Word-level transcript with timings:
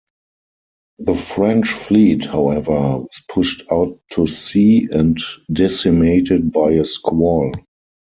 The 0.97 1.13
French 1.13 1.71
fleet, 1.71 2.25
however, 2.25 2.71
was 2.71 3.21
pushed 3.29 3.61
out 3.71 3.99
to 4.13 4.25
sea 4.25 4.87
and 4.91 5.19
decimated 5.53 6.51
by 6.51 6.71
a 6.71 6.85
squall. 6.85 7.51